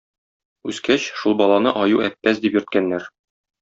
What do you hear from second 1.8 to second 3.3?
Аю-Әппәз дип йөрткәннәр.